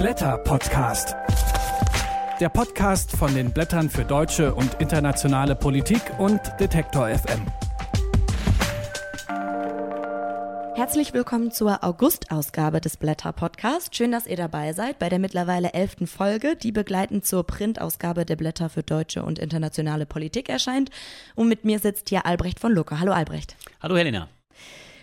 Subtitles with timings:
[0.00, 1.14] Blätter Podcast.
[2.40, 7.44] Der Podcast von den Blättern für deutsche und internationale Politik und Detektor FM.
[10.74, 13.94] Herzlich willkommen zur August-Ausgabe des Blätter Podcast.
[13.94, 18.36] Schön, dass ihr dabei seid bei der mittlerweile elften Folge, die begleitend zur Printausgabe der
[18.36, 20.88] Blätter für deutsche und internationale Politik erscheint.
[21.34, 23.00] Und mit mir sitzt hier Albrecht von Lucke.
[23.00, 23.54] Hallo Albrecht.
[23.82, 24.30] Hallo Helena.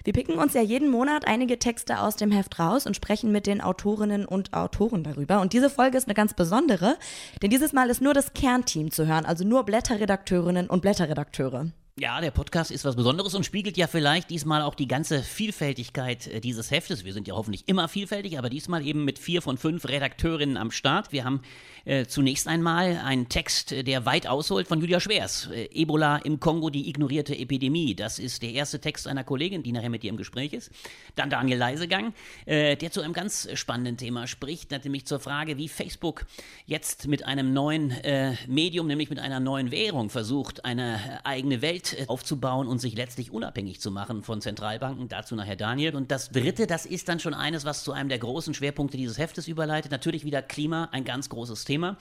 [0.08, 3.46] Wir picken uns ja jeden Monat einige Texte aus dem Heft raus und sprechen mit
[3.46, 5.42] den Autorinnen und Autoren darüber.
[5.42, 6.96] Und diese Folge ist eine ganz besondere,
[7.42, 11.74] denn dieses Mal ist nur das Kernteam zu hören, also nur Blätterredakteurinnen und Blätterredakteure.
[12.00, 16.28] Ja, der Podcast ist was Besonderes und spiegelt ja vielleicht diesmal auch die ganze Vielfältigkeit
[16.28, 17.06] äh, dieses Heftes.
[17.06, 20.70] Wir sind ja hoffentlich immer vielfältig, aber diesmal eben mit vier von fünf Redakteurinnen am
[20.70, 21.12] Start.
[21.12, 21.42] Wir haben
[21.86, 25.50] äh, zunächst einmal einen Text, äh, der weit ausholt von Julia Schwers.
[25.52, 27.96] Äh, Ebola im Kongo, die ignorierte Epidemie.
[27.96, 30.70] Das ist der erste Text einer Kollegin, die nachher mit dir im Gespräch ist.
[31.16, 32.14] Dann Daniel Leisegang,
[32.46, 36.28] äh, der zu einem ganz spannenden Thema spricht, nämlich zur Frage, wie Facebook
[36.68, 41.87] jetzt mit einem neuen äh, Medium, nämlich mit einer neuen Währung versucht, eine eigene Welt
[41.94, 45.08] äh, aufzubauen und sich letztlich unabhängig zu machen von Zentralbanken.
[45.08, 45.96] Dazu nachher Daniel.
[45.96, 49.18] Und das Dritte, das ist dann schon eines, was zu einem der großen Schwerpunkte dieses
[49.18, 49.92] Heftes überleitet.
[49.92, 51.98] Natürlich wieder Klima, ein ganz großes Thema.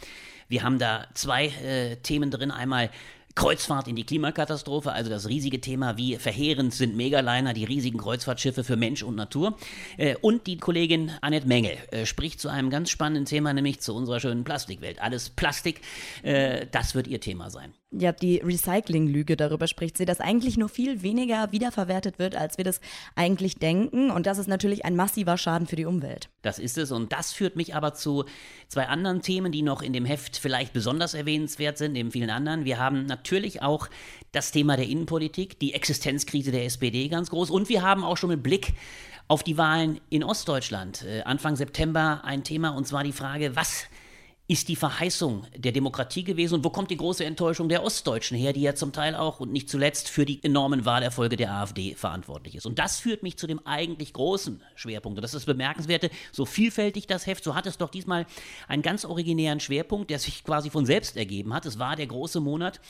[0.49, 2.51] Wir haben da zwei äh, Themen drin.
[2.51, 2.91] Einmal
[3.37, 8.65] Kreuzfahrt in die Klimakatastrophe, also das riesige Thema, wie verheerend sind Megaliner, die riesigen Kreuzfahrtschiffe
[8.65, 9.59] für Mensch und Natur.
[9.99, 13.95] Äh, und die Kollegin Annette Mengel äh, spricht zu einem ganz spannenden Thema, nämlich zu
[13.95, 15.03] unserer schönen Plastikwelt.
[15.03, 15.83] Alles Plastik,
[16.23, 17.75] das wird ihr Thema sein.
[17.93, 22.65] Ja, die Recycling-Lüge, darüber spricht sie, dass eigentlich nur viel weniger wiederverwertet wird, als wir
[22.65, 22.81] das
[23.15, 24.11] eigentlich denken.
[24.11, 26.29] Und das ist natürlich ein massiver Schaden für die Umwelt.
[26.43, 26.91] Das ist es.
[26.91, 28.25] Und das führt mich aber zu
[28.67, 32.65] zwei anderen Themen, die noch in dem Heft vielleicht besonders erwähnenswert sind, neben vielen anderen.
[32.65, 33.89] Wir haben natürlich auch
[34.33, 37.51] das Thema der Innenpolitik, die Existenzkrise der SPD ganz groß.
[37.51, 38.75] Und wir haben auch schon mit Blick
[39.29, 43.87] auf die Wahlen in Ostdeutschland äh, Anfang September ein Thema, und zwar die Frage, was
[44.49, 48.53] ist die Verheißung der Demokratie gewesen und wo kommt die große Enttäuschung der Ostdeutschen her,
[48.53, 52.55] die ja zum Teil auch und nicht zuletzt für die enormen Wahlerfolge der AfD verantwortlich
[52.55, 52.65] ist.
[52.65, 55.19] Und das führt mich zu dem eigentlich großen Schwerpunkt.
[55.19, 58.27] Und das ist das Bemerkenswerte, so vielfältig das Heft, so hat es doch diesmal
[58.69, 61.67] einen ganz originären Schwerpunkt, der sich quasi von selbst ergeben hat.
[61.67, 62.81] Es war der große Monat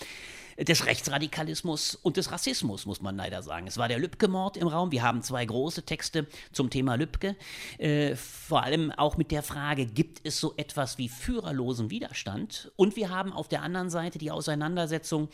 [0.59, 3.67] des Rechtsradikalismus und des Rassismus, muss man leider sagen.
[3.67, 4.91] Es war der Lübcke-Mord im Raum.
[4.91, 7.37] Wir haben zwei große Texte zum Thema Lübcke.
[7.79, 11.09] Äh, vor allem auch mit der Frage, gibt es so etwas wie
[11.47, 12.73] führerlosen Widerstand?
[12.77, 15.29] Und wir haben auf der anderen Seite die Auseinandersetzung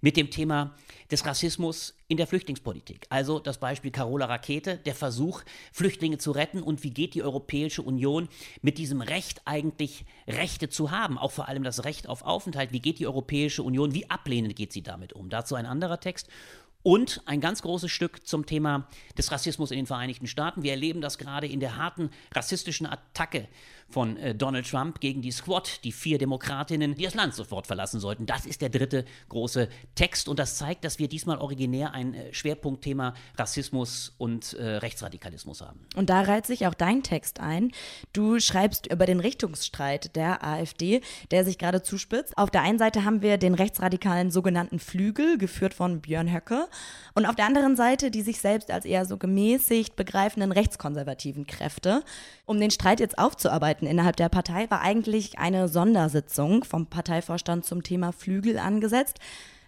[0.00, 0.74] mit dem Thema
[1.10, 3.06] des Rassismus in der Flüchtlingspolitik.
[3.10, 7.82] Also das Beispiel Carola Rakete, der Versuch, Flüchtlinge zu retten und wie geht die Europäische
[7.82, 8.28] Union
[8.62, 12.80] mit diesem Recht eigentlich Rechte zu haben, auch vor allem das Recht auf Aufenthalt, wie
[12.80, 15.28] geht die Europäische Union, wie ablehnend geht sie damit um.
[15.28, 16.28] Dazu ein anderer Text.
[16.82, 18.88] Und ein ganz großes Stück zum Thema
[19.18, 20.62] des Rassismus in den Vereinigten Staaten.
[20.62, 23.48] Wir erleben das gerade in der harten rassistischen Attacke
[23.90, 28.00] von äh, Donald Trump gegen die Squad, die vier Demokratinnen, die das Land sofort verlassen
[28.00, 28.26] sollten.
[28.26, 32.34] Das ist der dritte große Text und das zeigt, dass wir diesmal originär ein äh,
[32.34, 35.80] Schwerpunktthema Rassismus und äh, Rechtsradikalismus haben.
[35.96, 37.72] Und da reiht sich auch dein Text ein.
[38.12, 42.36] Du schreibst über den Richtungsstreit der AfD, der sich gerade zuspitzt.
[42.36, 46.68] Auf der einen Seite haben wir den rechtsradikalen sogenannten Flügel, geführt von Björn Höcke,
[47.14, 52.02] und auf der anderen Seite die sich selbst als eher so gemäßigt begreifenden rechtskonservativen Kräfte.
[52.50, 57.84] Um den Streit jetzt aufzuarbeiten, innerhalb der Partei war eigentlich eine Sondersitzung vom Parteivorstand zum
[57.84, 59.20] Thema Flügel angesetzt.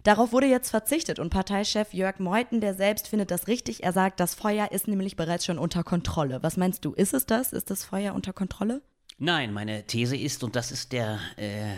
[0.03, 4.19] Darauf wurde jetzt verzichtet und Parteichef Jörg Meuthen, der selbst findet das richtig, er sagt,
[4.19, 6.43] das Feuer ist nämlich bereits schon unter Kontrolle.
[6.43, 7.53] Was meinst du, ist es das?
[7.53, 8.83] Ist das Feuer unter Kontrolle?
[9.17, 11.77] Nein, meine These ist, und das ist der äh,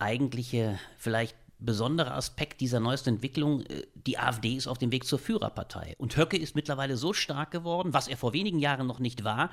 [0.00, 5.18] eigentliche, vielleicht besonderer Aspekt dieser neuesten Entwicklung, äh, die AfD ist auf dem Weg zur
[5.18, 5.94] Führerpartei.
[5.98, 9.50] Und Höcke ist mittlerweile so stark geworden, was er vor wenigen Jahren noch nicht war,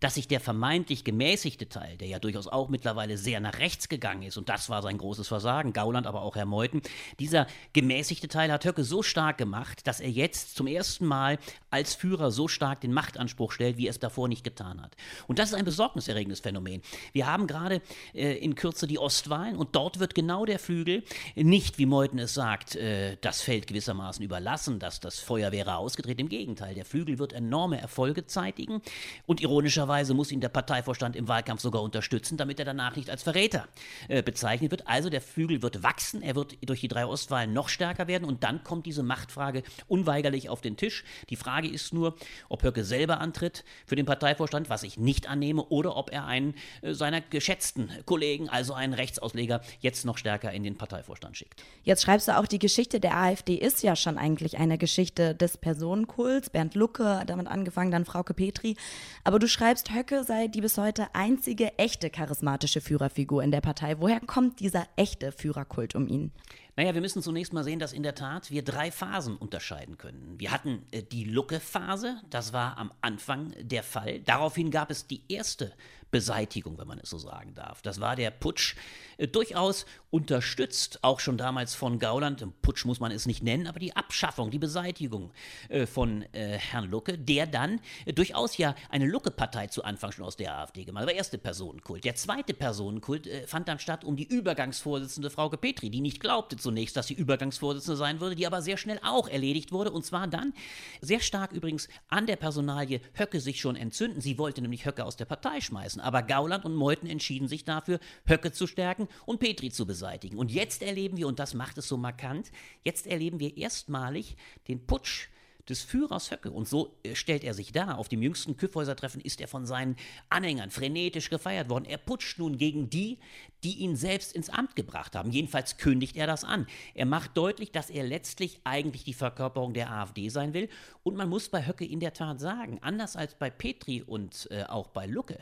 [0.00, 4.22] dass sich der vermeintlich gemäßigte Teil, der ja durchaus auch mittlerweile sehr nach rechts gegangen
[4.22, 6.82] ist, und das war sein großes Versagen, Gauland, aber auch Herr Meuthen,
[7.18, 11.38] dieser gemäßigte Teil hat Höcke so stark gemacht, dass er jetzt zum ersten Mal
[11.70, 14.96] als Führer so stark den Machtanspruch stellt, wie er es davor nicht getan hat.
[15.26, 16.82] Und das ist ein besorgniserregendes Phänomen.
[17.12, 17.82] Wir haben gerade
[18.14, 21.02] äh, in Kürze die Ostwahlen und dort wird genau der Flügel
[21.48, 26.20] nicht, wie Meuthen es sagt, äh, das Feld gewissermaßen überlassen, dass das Feuer wäre ausgedreht.
[26.20, 28.82] Im Gegenteil, der Flügel wird enorme Erfolge zeitigen
[29.26, 33.22] und ironischerweise muss ihn der Parteivorstand im Wahlkampf sogar unterstützen, damit er danach nicht als
[33.22, 33.66] Verräter
[34.08, 34.86] äh, bezeichnet wird.
[34.86, 38.44] Also der Flügel wird wachsen, er wird durch die drei Ostwahlen noch stärker werden und
[38.44, 41.04] dann kommt diese Machtfrage unweigerlich auf den Tisch.
[41.30, 42.14] Die Frage ist nur,
[42.50, 46.54] ob Höcke selber antritt für den Parteivorstand, was ich nicht annehme, oder ob er einen
[46.82, 51.62] äh, seiner geschätzten Kollegen, also einen Rechtsausleger, jetzt noch stärker in den Parteivorstand schickt.
[51.82, 55.56] Jetzt schreibst du auch, die Geschichte der AfD ist ja schon eigentlich eine Geschichte des
[55.56, 56.50] Personenkults.
[56.50, 58.76] Bernd Lucke, damit angefangen, dann Frauke Petri.
[59.24, 64.00] Aber du schreibst, Höcke sei die bis heute einzige echte charismatische Führerfigur in der Partei.
[64.00, 66.32] Woher kommt dieser echte Führerkult um ihn?
[66.78, 70.36] Naja, wir müssen zunächst mal sehen, dass in der Tat wir drei Phasen unterscheiden können.
[70.38, 74.20] Wir hatten äh, die Lucke-Phase, das war am Anfang der Fall.
[74.20, 75.72] Daraufhin gab es die erste
[76.10, 77.82] Beseitigung, wenn man es so sagen darf.
[77.82, 78.76] Das war der Putsch,
[79.18, 82.44] äh, durchaus unterstützt, auch schon damals von Gauland.
[82.62, 85.32] Putsch muss man es nicht nennen, aber die Abschaffung, die Beseitigung
[85.68, 87.80] äh, von äh, Herrn Lucke, der dann
[88.14, 91.10] durchaus ja eine Lucke-Partei zu Anfang schon aus der AfD gemacht hat.
[91.10, 92.04] Der erste Personenkult.
[92.04, 96.96] Der zweite Personenkult fand dann statt um die Übergangsvorsitzende Frauke Petri, die nicht glaubte zunächst,
[96.96, 100.54] dass sie Übergangsvorsitzende sein würde, die aber sehr schnell auch erledigt wurde und zwar dann
[101.00, 104.20] sehr stark übrigens an der Personalie Höcke sich schon entzünden.
[104.20, 106.00] Sie wollte nämlich Höcke aus der Partei schmeißen lassen.
[106.00, 110.38] Aber Gauland und Meuthen entschieden sich dafür, Höcke zu stärken und Petri zu beseitigen.
[110.38, 112.50] Und jetzt erleben wir, und das macht es so markant,
[112.84, 114.36] jetzt erleben wir erstmalig
[114.68, 115.28] den Putsch
[115.68, 116.50] des Führers Höcke.
[116.50, 117.98] Und so äh, stellt er sich dar.
[117.98, 119.96] Auf dem jüngsten Kyffhäuser-Treffen ist er von seinen
[120.30, 121.84] Anhängern frenetisch gefeiert worden.
[121.84, 123.18] Er putscht nun gegen die,
[123.64, 125.30] die ihn selbst ins Amt gebracht haben.
[125.30, 126.66] Jedenfalls kündigt er das an.
[126.94, 130.68] Er macht deutlich, dass er letztlich eigentlich die Verkörperung der AfD sein will.
[131.02, 134.64] Und man muss bei Höcke in der Tat sagen, anders als bei Petri und äh,
[134.64, 135.38] auch bei Lucke,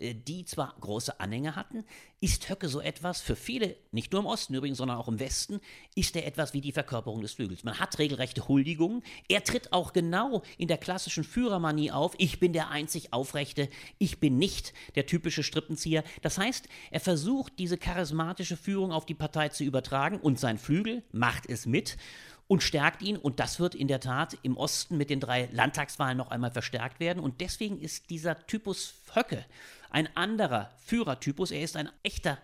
[0.00, 1.84] die zwar große Anhänger hatten,
[2.20, 5.60] ist Höcke so etwas für viele, nicht nur im Osten übrigens, sondern auch im Westen,
[5.94, 7.64] ist er etwas wie die Verkörperung des Flügels.
[7.64, 9.02] Man hat regelrechte Huldigungen.
[9.28, 12.14] Er tritt auch genau in der klassischen Führermanie auf.
[12.18, 13.68] Ich bin der einzig Aufrechte.
[13.98, 16.02] Ich bin nicht der typische Strippenzieher.
[16.22, 21.02] Das heißt, er versucht, diese charismatische Führung auf die Partei zu übertragen und sein Flügel
[21.12, 21.96] macht es mit
[22.48, 23.16] und stärkt ihn.
[23.16, 26.98] Und das wird in der Tat im Osten mit den drei Landtagswahlen noch einmal verstärkt
[26.98, 27.22] werden.
[27.22, 29.44] Und deswegen ist dieser Typus Höcke
[29.90, 31.50] ein anderer Führertypus.
[31.50, 32.38] Er ist ein echter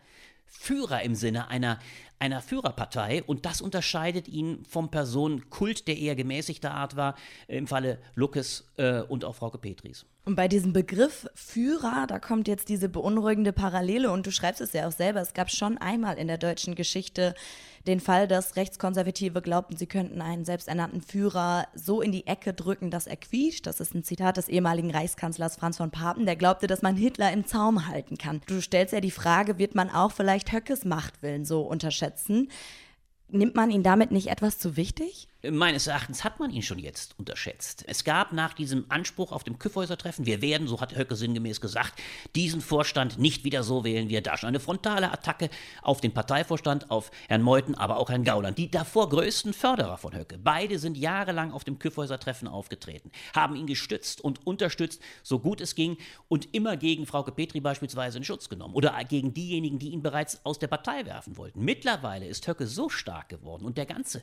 [0.46, 1.78] Führer im Sinne einer,
[2.18, 7.16] einer Führerpartei und das unterscheidet ihn vom Personenkult, der eher gemäßigter Art war,
[7.48, 10.06] im Falle Luckes äh, und auch Frauke Petris.
[10.26, 14.72] Und bei diesem Begriff Führer, da kommt jetzt diese beunruhigende Parallele und du schreibst es
[14.72, 17.34] ja auch selber, es gab schon einmal in der deutschen Geschichte
[17.86, 22.90] den Fall, dass Rechtskonservative glaubten, sie könnten einen selbsternannten Führer so in die Ecke drücken,
[22.90, 23.66] dass er quietscht.
[23.66, 27.30] Das ist ein Zitat des ehemaligen Reichskanzlers Franz von Papen, der glaubte, dass man Hitler
[27.30, 28.40] im Zaum halten kann.
[28.46, 32.03] Du stellst ja die Frage, wird man auch vielleicht Höckes Machtwillen so unterschätzen?
[33.28, 35.28] Nimmt man ihn damit nicht etwas zu wichtig?
[35.50, 37.84] Meines Erachtens hat man ihn schon jetzt unterschätzt.
[37.86, 42.00] Es gab nach diesem Anspruch auf dem Küffhäuser-Treffen, wir werden, so hat Höcke sinngemäß gesagt,
[42.34, 44.48] diesen Vorstand nicht wieder so wählen, wie er da schon.
[44.48, 45.50] Eine frontale Attacke
[45.82, 50.14] auf den Parteivorstand, auf Herrn Meuthen, aber auch Herrn Gauland, die davor größten Förderer von
[50.14, 50.38] Höcke.
[50.38, 55.74] Beide sind jahrelang auf dem Küffhäuser-Treffen aufgetreten, haben ihn gestützt und unterstützt, so gut es
[55.74, 55.98] ging,
[56.28, 60.44] und immer gegen Frauke Petri beispielsweise in Schutz genommen oder gegen diejenigen, die ihn bereits
[60.46, 61.62] aus der Partei werfen wollten.
[61.64, 64.22] Mittlerweile ist Höcke so stark geworden und der ganze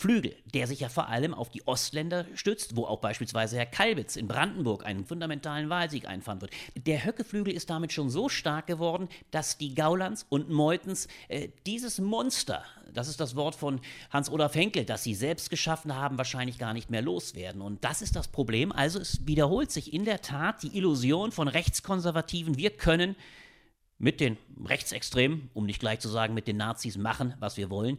[0.00, 4.16] Flügel, der sich ja vor allem auf die Ostländer stützt, wo auch beispielsweise Herr Kalbitz
[4.16, 6.52] in Brandenburg einen fundamentalen Wahlsieg einfahren wird.
[6.74, 11.98] Der Höckeflügel ist damit schon so stark geworden, dass die Gaulands und Meutens äh, dieses
[11.98, 12.64] Monster,
[12.94, 16.88] das ist das Wort von Hans-Olaf Henkel, das sie selbst geschaffen haben, wahrscheinlich gar nicht
[16.88, 17.60] mehr loswerden.
[17.60, 18.72] Und das ist das Problem.
[18.72, 23.16] Also es wiederholt sich in der Tat die Illusion von Rechtskonservativen, wir können
[23.98, 27.98] mit den Rechtsextremen, um nicht gleich zu sagen mit den Nazis, machen, was wir wollen.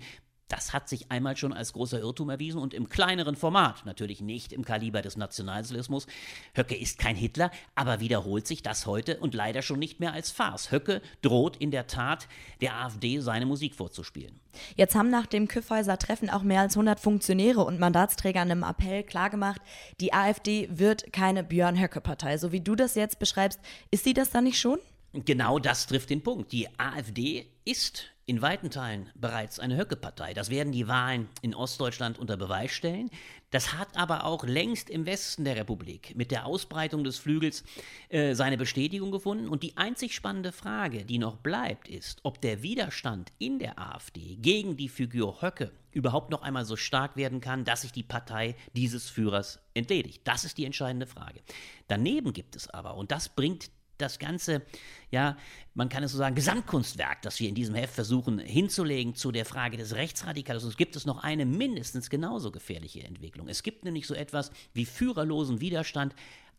[0.51, 4.51] Das hat sich einmal schon als großer Irrtum erwiesen und im kleineren Format, natürlich nicht
[4.51, 6.07] im Kaliber des Nationalsozialismus.
[6.53, 10.29] Höcke ist kein Hitler, aber wiederholt sich das heute und leider schon nicht mehr als
[10.29, 10.69] Farce.
[10.69, 12.27] Höcke droht in der Tat
[12.59, 14.41] der AfD seine Musik vorzuspielen.
[14.75, 18.63] Jetzt haben nach dem Küffhäuser Treffen auch mehr als 100 Funktionäre und Mandatsträger in einem
[18.63, 19.61] Appell klargemacht,
[20.01, 22.37] die AfD wird keine Björn Höcke Partei.
[22.37, 24.79] So wie du das jetzt beschreibst, ist sie das dann nicht schon?
[25.13, 26.51] Genau das trifft den Punkt.
[26.51, 30.33] Die AfD ist in weiten Teilen bereits eine Höcke-Partei.
[30.33, 33.09] Das werden die Wahlen in Ostdeutschland unter Beweis stellen.
[33.49, 37.65] Das hat aber auch längst im Westen der Republik mit der Ausbreitung des Flügels
[38.07, 39.49] äh, seine Bestätigung gefunden.
[39.49, 44.37] Und die einzig spannende Frage, die noch bleibt, ist, ob der Widerstand in der AfD
[44.37, 48.55] gegen die Figur Höcke überhaupt noch einmal so stark werden kann, dass sich die Partei
[48.77, 50.21] dieses Führers entledigt.
[50.23, 51.41] Das ist die entscheidende Frage.
[51.89, 53.71] Daneben gibt es aber, und das bringt
[54.01, 54.63] das ganze,
[55.11, 55.37] ja,
[55.73, 59.45] man kann es so sagen, Gesamtkunstwerk, das wir in diesem Heft versuchen hinzulegen zu der
[59.45, 63.47] Frage des Rechtsradikalismus, gibt es noch eine mindestens genauso gefährliche Entwicklung.
[63.47, 66.15] Es gibt nämlich so etwas wie führerlosen Widerstand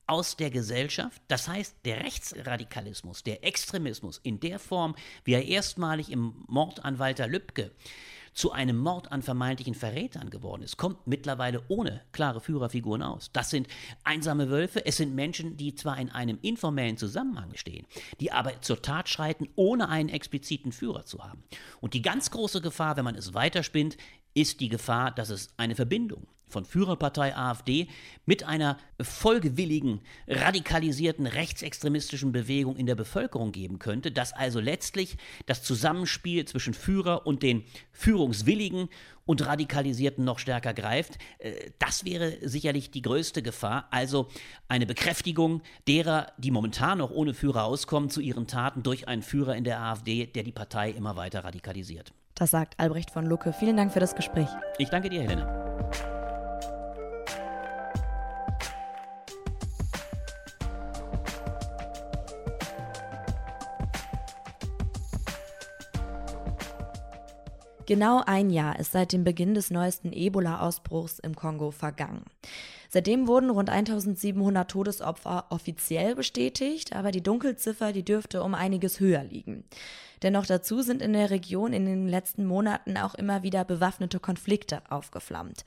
[0.06, 1.22] aus der Gesellschaft.
[1.28, 4.94] Das heißt, der Rechtsradikalismus, der Extremismus in der Form,
[5.24, 7.70] wie er erstmalig im Mord an Walter Lübcke
[8.32, 13.30] zu einem Mord an vermeintlichen Verrätern geworden ist, kommt mittlerweile ohne klare Führerfiguren aus.
[13.32, 13.68] Das sind
[14.04, 17.86] einsame Wölfe, es sind Menschen, die zwar in einem informellen Zusammenhang stehen,
[18.20, 21.42] die aber zur Tat schreiten, ohne einen expliziten Führer zu haben.
[21.80, 23.96] Und die ganz große Gefahr, wenn man es weiterspinnt,
[24.34, 27.88] ist die Gefahr, dass es eine Verbindung von Führerpartei AfD
[28.26, 35.64] mit einer folgewilligen, radikalisierten rechtsextremistischen Bewegung in der Bevölkerung geben könnte, dass also letztlich das
[35.64, 38.88] Zusammenspiel zwischen Führer und den Führungswilligen
[39.24, 41.18] und Radikalisierten noch stärker greift.
[41.38, 44.28] Äh, das wäre sicherlich die größte Gefahr, also
[44.68, 49.56] eine Bekräftigung derer, die momentan noch ohne Führer auskommen, zu ihren Taten durch einen Führer
[49.56, 52.12] in der AfD, der die Partei immer weiter radikalisiert.
[52.34, 53.52] Das sagt Albrecht von Lucke.
[53.52, 54.48] Vielen Dank für das Gespräch.
[54.78, 55.62] Ich danke dir, Helena.
[67.86, 72.24] Genau ein Jahr ist seit dem Beginn des neuesten Ebola-Ausbruchs im Kongo vergangen.
[72.94, 79.24] Seitdem wurden rund 1700 Todesopfer offiziell bestätigt, aber die Dunkelziffer, die dürfte um einiges höher
[79.24, 79.64] liegen.
[80.22, 84.82] Dennoch dazu sind in der Region in den letzten Monaten auch immer wieder bewaffnete Konflikte
[84.90, 85.64] aufgeflammt.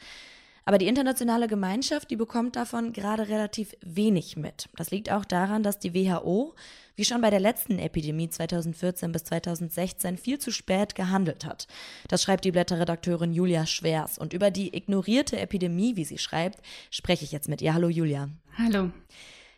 [0.68, 4.68] Aber die internationale Gemeinschaft, die bekommt davon gerade relativ wenig mit.
[4.76, 6.56] Das liegt auch daran, dass die WHO,
[6.96, 11.68] wie schon bei der letzten Epidemie 2014 bis 2016, viel zu spät gehandelt hat.
[12.08, 14.18] Das schreibt die Blätterredakteurin Julia Schwers.
[14.18, 16.58] Und über die ignorierte Epidemie, wie sie schreibt,
[16.90, 17.76] spreche ich jetzt mit ihr.
[17.76, 18.30] Hallo Julia.
[18.58, 18.90] Hallo.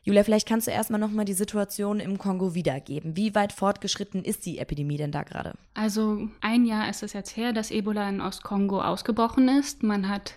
[0.04, 3.16] Julia, vielleicht kannst du erstmal nochmal die Situation im Kongo wiedergeben.
[3.16, 5.54] Wie weit fortgeschritten ist die Epidemie denn da gerade?
[5.74, 9.84] Also ein Jahr ist es jetzt her, dass Ebola in Ostkongo ausgebrochen ist.
[9.84, 10.36] Man hat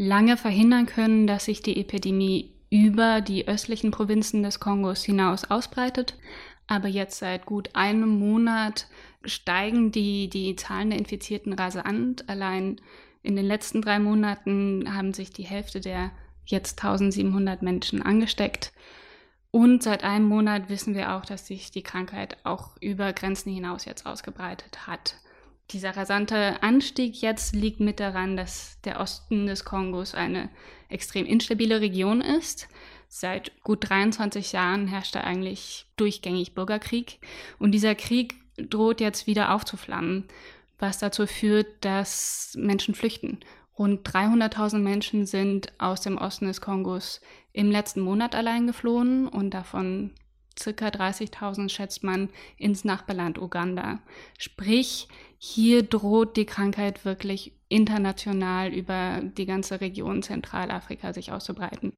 [0.00, 6.16] lange verhindern können, dass sich die Epidemie über die östlichen Provinzen des Kongos hinaus ausbreitet.
[6.66, 8.86] Aber jetzt seit gut einem Monat
[9.26, 12.30] steigen die, die Zahlen der Infizierten rasant.
[12.30, 12.80] Allein
[13.22, 16.12] in den letzten drei Monaten haben sich die Hälfte der
[16.46, 18.72] jetzt 1700 Menschen angesteckt.
[19.50, 23.84] Und seit einem Monat wissen wir auch, dass sich die Krankheit auch über Grenzen hinaus
[23.84, 25.16] jetzt ausgebreitet hat.
[25.70, 30.48] Dieser rasante Anstieg jetzt liegt mit daran, dass der Osten des Kongos eine
[30.88, 32.68] extrem instabile Region ist.
[33.08, 37.20] Seit gut 23 Jahren herrscht da eigentlich durchgängig Bürgerkrieg.
[37.58, 40.26] Und dieser Krieg droht jetzt wieder aufzuflammen,
[40.78, 43.38] was dazu führt, dass Menschen flüchten.
[43.78, 47.20] Rund 300.000 Menschen sind aus dem Osten des Kongos
[47.52, 50.10] im letzten Monat allein geflohen und davon
[50.58, 54.00] circa 30.000 schätzt man ins Nachbarland Uganda.
[54.38, 55.08] Sprich,
[55.42, 61.94] hier droht die Krankheit wirklich international über die ganze Region Zentralafrika sich auszubreiten.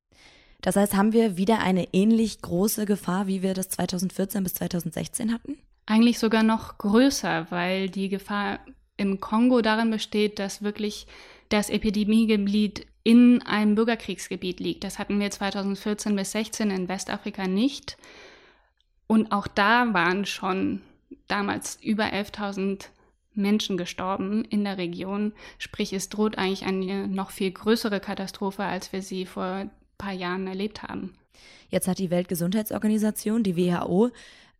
[0.60, 5.32] Das heißt, haben wir wieder eine ähnlich große Gefahr, wie wir das 2014 bis 2016
[5.32, 5.58] hatten?
[5.86, 8.60] Eigentlich sogar noch größer, weil die Gefahr
[8.96, 11.08] im Kongo darin besteht, dass wirklich
[11.48, 14.84] das Epidemiegebiet in einem Bürgerkriegsgebiet liegt.
[14.84, 17.96] Das hatten wir 2014 bis 2016 in Westafrika nicht.
[19.08, 20.82] Und auch da waren schon
[21.26, 22.86] damals über 11.000
[23.34, 25.32] Menschen gestorben in der Region.
[25.58, 30.12] Sprich, es droht eigentlich eine noch viel größere Katastrophe, als wir sie vor ein paar
[30.12, 31.14] Jahren erlebt haben.
[31.68, 34.10] Jetzt hat die Weltgesundheitsorganisation, die WHO,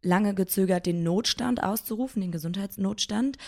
[0.02, 3.38] lange gezögert, den Notstand auszurufen, den Gesundheitsnotstand.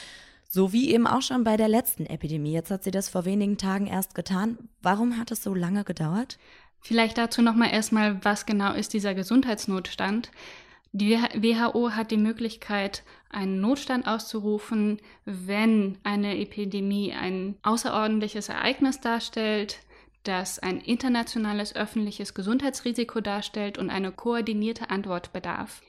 [0.49, 2.53] So wie eben auch schon bei der letzten Epidemie.
[2.53, 4.59] Jetzt hat sie das vor wenigen Tagen erst getan.
[4.83, 6.39] Warum hat es so lange gedauert?
[6.81, 10.31] Vielleicht dazu nochmal erstmal, was genau ist dieser Gesundheitsnotstand?
[10.97, 19.81] Die WHO hat die Möglichkeit, einen Notstand auszurufen, wenn eine Epidemie ein außerordentliches Ereignis darstellt,
[20.23, 25.83] das ein internationales öffentliches Gesundheitsrisiko darstellt und eine koordinierte Antwort bedarf.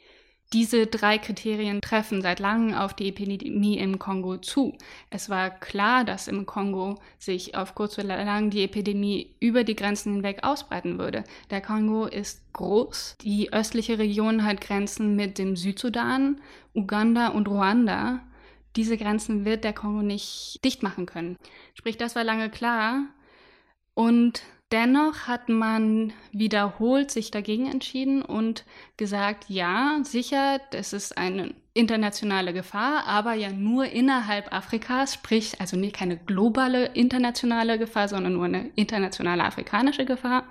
[0.53, 4.77] Diese drei Kriterien treffen seit langem auf die Epidemie im Kongo zu.
[5.09, 9.75] Es war klar, dass im Kongo sich auf kurz oder lang die Epidemie über die
[9.75, 11.23] Grenzen hinweg ausbreiten würde.
[11.49, 13.17] Der Kongo ist groß.
[13.21, 16.39] Die östliche Region hat Grenzen mit dem Südsudan,
[16.73, 18.21] Uganda und Ruanda.
[18.75, 21.37] Diese Grenzen wird der Kongo nicht dicht machen können.
[21.73, 23.05] Sprich, das war lange klar.
[23.93, 28.65] Und Dennoch hat man wiederholt sich dagegen entschieden und
[28.97, 35.77] gesagt, ja, sicher, das ist eine internationale Gefahr, aber ja nur innerhalb Afrikas, sprich also
[35.77, 40.45] nicht keine globale internationale Gefahr, sondern nur eine internationale afrikanische Gefahr.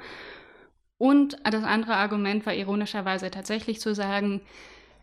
[0.97, 4.43] Und das andere Argument war ironischerweise tatsächlich zu sagen,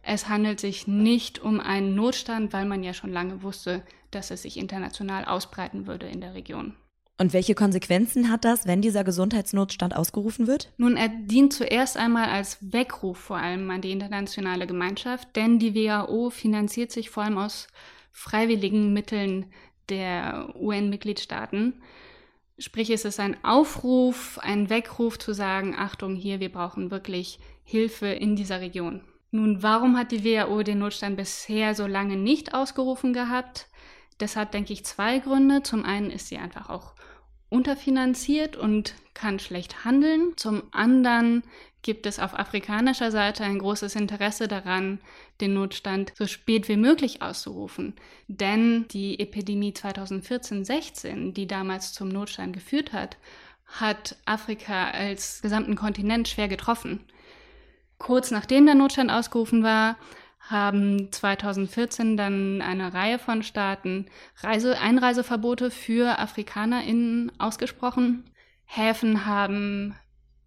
[0.04, 4.44] es handelt sich nicht um einen Notstand, weil man ja schon lange wusste, dass es
[4.44, 6.76] sich international ausbreiten würde in der Region.
[7.22, 10.72] Und welche Konsequenzen hat das, wenn dieser Gesundheitsnotstand ausgerufen wird?
[10.78, 15.76] Nun, er dient zuerst einmal als Weckruf vor allem an die internationale Gemeinschaft, denn die
[15.76, 17.68] WHO finanziert sich vor allem aus
[18.12, 19.46] freiwilligen Mitteln
[19.90, 21.84] der UN-Mitgliedstaaten.
[22.58, 28.08] Sprich, es ist ein Aufruf, ein Weckruf zu sagen, Achtung, hier, wir brauchen wirklich Hilfe
[28.08, 29.02] in dieser Region.
[29.30, 33.68] Nun, warum hat die WHO den Notstand bisher so lange nicht ausgerufen gehabt?
[34.18, 35.62] Das hat, denke ich, zwei Gründe.
[35.62, 36.96] Zum einen ist sie einfach auch
[37.52, 40.34] unterfinanziert und kann schlecht handeln.
[40.38, 41.44] Zum anderen
[41.84, 45.00] gibt es auf afrikanischer Seite ein großes Interesse daran,
[45.42, 47.94] den Notstand so spät wie möglich auszurufen.
[48.28, 53.18] Denn die Epidemie 2014-16, die damals zum Notstand geführt hat,
[53.68, 57.02] hat Afrika als gesamten Kontinent schwer getroffen.
[57.98, 59.98] Kurz nachdem der Notstand ausgerufen war,
[60.50, 64.08] haben 2014 dann eine Reihe von Staaten
[64.38, 68.30] Reise Einreiseverbote für AfrikanerInnen ausgesprochen.
[68.66, 69.96] Häfen haben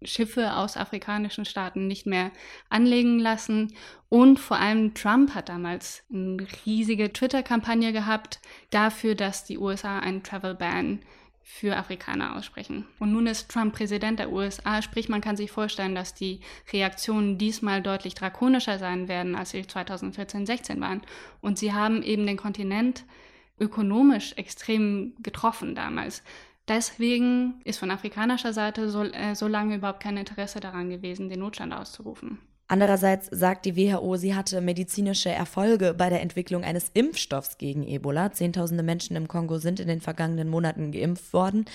[0.03, 2.31] Schiffe aus afrikanischen Staaten nicht mehr
[2.69, 3.73] anlegen lassen.
[4.09, 10.23] Und vor allem Trump hat damals eine riesige Twitter-Kampagne gehabt dafür, dass die USA einen
[10.23, 10.99] Travel Ban
[11.47, 12.87] für Afrikaner aussprechen.
[12.97, 16.39] Und nun ist Trump Präsident der USA, sprich man kann sich vorstellen, dass die
[16.73, 21.03] Reaktionen diesmal deutlich drakonischer sein werden, als sie 2014-16 waren.
[21.41, 23.05] Und sie haben eben den Kontinent
[23.59, 26.23] ökonomisch extrem getroffen damals.
[26.67, 31.41] Deswegen ist von afrikanischer Seite so, äh, so lange überhaupt kein Interesse daran gewesen, den
[31.41, 32.39] Notstand auszurufen.
[32.67, 38.31] Andererseits sagt die WHO, sie hatte medizinische Erfolge bei der Entwicklung eines Impfstoffs gegen Ebola.
[38.31, 41.65] Zehntausende Menschen im Kongo sind in den vergangenen Monaten geimpft worden.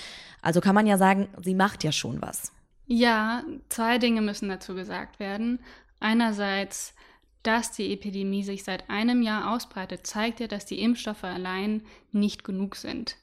[0.41, 2.51] Also kann man ja sagen, sie macht ja schon was.
[2.87, 5.59] Ja, zwei Dinge müssen dazu gesagt werden.
[6.01, 6.93] Einerseits,
[7.41, 12.43] dass die Epidemie sich seit einem Jahr ausbreitet, zeigt ja, dass die Impfstoffe allein nicht
[12.43, 13.15] genug sind.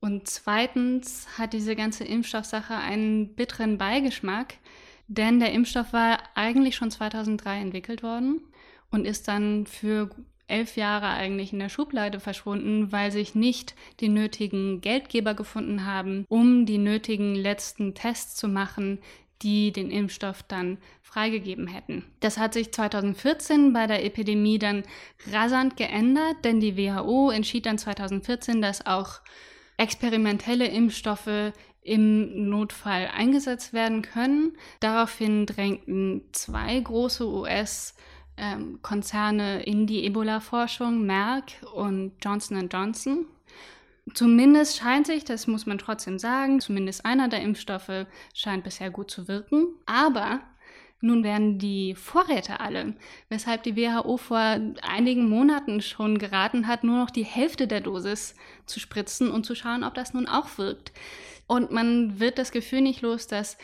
[0.00, 4.54] Und zweitens hat diese ganze Impfstoffsache einen bitteren Beigeschmack,
[5.08, 8.40] denn der Impfstoff war eigentlich schon 2003 entwickelt worden
[8.90, 10.10] und ist dann für
[10.46, 16.26] elf Jahre eigentlich in der Schublade verschwunden, weil sich nicht die nötigen Geldgeber gefunden haben,
[16.28, 18.98] um die nötigen letzten Tests zu machen,
[19.42, 22.04] die den Impfstoff dann freigegeben hätten.
[22.20, 24.84] Das hat sich 2014 bei der Epidemie dann
[25.30, 29.20] rasant geändert, denn die WHO entschied dann 2014, dass auch
[29.76, 31.52] experimentelle Impfstoffe
[31.84, 34.56] im Notfall eingesetzt werden können.
[34.80, 43.26] Daraufhin drängten zwei große US-Konzerne ähm, in die Ebola-Forschung, Merck und Johnson Johnson.
[44.12, 49.10] Zumindest scheint sich, das muss man trotzdem sagen, zumindest einer der Impfstoffe scheint bisher gut
[49.10, 49.68] zu wirken.
[49.86, 50.40] Aber
[51.04, 52.94] nun werden die Vorräte alle,
[53.28, 58.34] weshalb die WHO vor einigen Monaten schon geraten hat, nur noch die Hälfte der Dosis
[58.66, 60.92] zu spritzen und zu schauen, ob das nun auch wirkt.
[61.46, 63.58] Und man wird das Gefühl nicht los, dass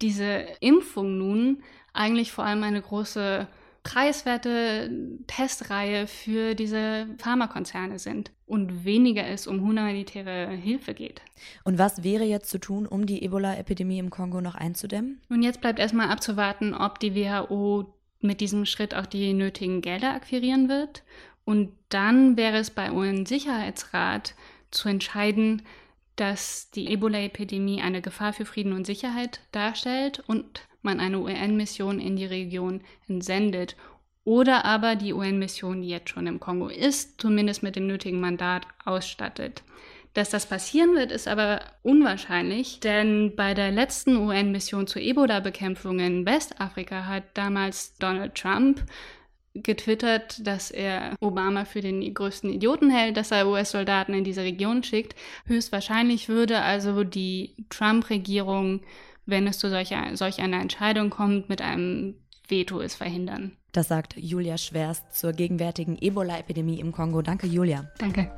[0.00, 3.48] diese Impfung nun eigentlich vor allem eine große
[3.86, 4.90] preiswerte
[5.28, 11.22] Testreihe für diese Pharmakonzerne sind und weniger es um humanitäre Hilfe geht.
[11.62, 15.20] Und was wäre jetzt zu tun, um die Ebola-Epidemie im Kongo noch einzudämmen?
[15.28, 20.14] Nun, jetzt bleibt erstmal abzuwarten, ob die WHO mit diesem Schritt auch die nötigen Gelder
[20.14, 21.04] akquirieren wird.
[21.44, 24.34] Und dann wäre es bei UN-Sicherheitsrat
[24.72, 25.62] zu entscheiden,
[26.16, 32.16] dass die Ebola-Epidemie eine Gefahr für Frieden und Sicherheit darstellt und man eine UN-Mission in
[32.16, 33.76] die Region entsendet.
[34.24, 38.66] Oder aber die UN-Mission, die jetzt schon im Kongo ist, zumindest mit dem nötigen Mandat
[38.84, 39.62] ausstattet.
[40.14, 46.24] Dass das passieren wird, ist aber unwahrscheinlich, denn bei der letzten UN-Mission zur Ebola-Bekämpfung in
[46.24, 48.82] Westafrika hat damals Donald Trump
[49.62, 54.82] getwittert, dass er Obama für den größten Idioten hält, dass er US-Soldaten in diese Region
[54.82, 55.14] schickt.
[55.46, 58.80] Höchstwahrscheinlich würde also die Trump-Regierung,
[59.26, 62.14] wenn es zu solch, solch einer Entscheidung kommt, mit einem
[62.48, 63.52] Veto es verhindern.
[63.72, 67.20] Das sagt Julia Schwerst zur gegenwärtigen Ebola-Epidemie im Kongo.
[67.20, 67.90] Danke, Julia.
[67.98, 68.30] Danke.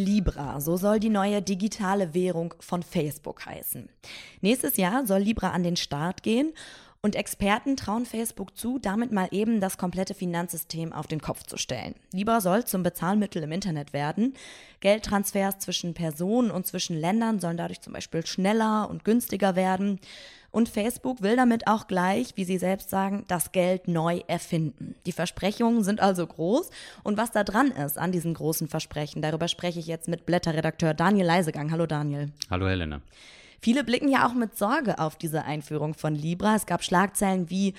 [0.00, 3.88] Libra, so soll die neue digitale Währung von Facebook heißen.
[4.40, 6.52] Nächstes Jahr soll Libra an den Start gehen
[7.02, 11.56] und Experten trauen Facebook zu, damit mal eben das komplette Finanzsystem auf den Kopf zu
[11.56, 11.94] stellen.
[12.12, 14.34] Libra soll zum Bezahlmittel im Internet werden.
[14.80, 19.98] Geldtransfers zwischen Personen und zwischen Ländern sollen dadurch zum Beispiel schneller und günstiger werden.
[20.50, 24.94] Und Facebook will damit auch gleich, wie sie selbst sagen, das Geld neu erfinden.
[25.06, 26.70] Die Versprechungen sind also groß.
[27.02, 30.92] Und was da dran ist an diesen großen Versprechen, darüber spreche ich jetzt mit Blätterredakteur
[30.92, 31.70] Daniel Leisegang.
[31.70, 32.30] Hallo Daniel.
[32.50, 33.00] Hallo Helena.
[33.60, 36.56] Viele blicken ja auch mit Sorge auf diese Einführung von Libra.
[36.56, 37.74] Es gab Schlagzeilen wie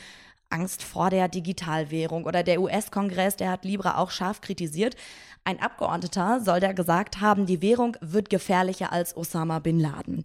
[0.52, 4.96] Angst vor der Digitalwährung oder der US-Kongress, der hat Libra auch scharf kritisiert.
[5.44, 10.24] Ein Abgeordneter soll da gesagt haben, die Währung wird gefährlicher als Osama bin Laden.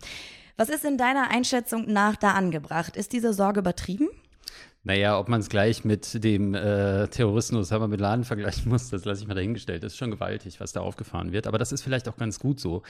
[0.57, 2.97] Was ist in deiner Einschätzung nach da angebracht?
[2.97, 4.09] Ist diese Sorge übertrieben?
[4.87, 9.05] Naja, ob man es gleich mit dem äh, Terroristen Osama Bin Laden vergleichen muss, das
[9.05, 9.83] lasse ich mal dahingestellt.
[9.83, 11.49] Das ist schon gewaltig, was da aufgefahren wird.
[11.49, 12.83] Aber das ist vielleicht auch ganz gut so.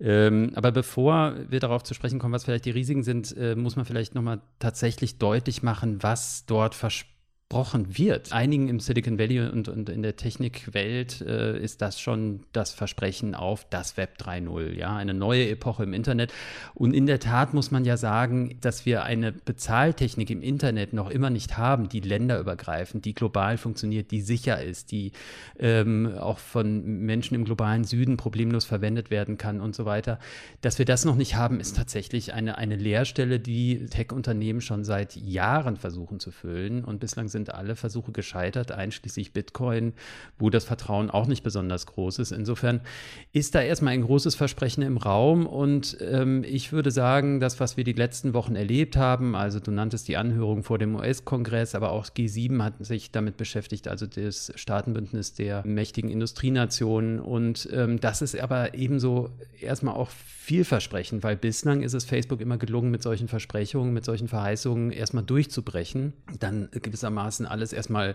[0.00, 3.76] Ähm, aber bevor wir darauf zu sprechen kommen, was vielleicht die Risiken sind, äh, muss
[3.76, 7.11] man vielleicht nochmal tatsächlich deutlich machen, was dort versprochen
[7.52, 8.32] versprochen wird.
[8.32, 13.34] Einigen im Silicon Valley und, und in der Technikwelt äh, ist das schon das Versprechen
[13.34, 16.32] auf das Web 3.0, ja, eine neue Epoche im Internet.
[16.74, 21.10] Und in der Tat muss man ja sagen, dass wir eine Bezahltechnik im Internet noch
[21.10, 25.12] immer nicht haben, die länderübergreifend, die global funktioniert, die sicher ist, die
[25.58, 30.18] ähm, auch von Menschen im globalen Süden problemlos verwendet werden kann und so weiter.
[30.62, 35.16] Dass wir das noch nicht haben, ist tatsächlich eine, eine Leerstelle, die Tech-Unternehmen schon seit
[35.16, 36.84] Jahren versuchen zu füllen.
[36.84, 39.94] Und bislang sind sind alle Versuche gescheitert, einschließlich Bitcoin,
[40.38, 42.30] wo das Vertrauen auch nicht besonders groß ist.
[42.30, 42.80] Insofern
[43.32, 47.76] ist da erstmal ein großes Versprechen im Raum und ähm, ich würde sagen, das, was
[47.76, 51.90] wir die letzten Wochen erlebt haben, also du nanntest die Anhörung vor dem US-Kongress, aber
[51.90, 58.22] auch G7 hat sich damit beschäftigt, also das Staatenbündnis der mächtigen Industrienationen und ähm, das
[58.22, 63.28] ist aber ebenso erstmal auch vielversprechend, weil bislang ist es Facebook immer gelungen, mit solchen
[63.28, 68.14] Versprechungen, mit solchen Verheißungen erstmal durchzubrechen, dann gewissermaßen gewissermaßen alles erstmal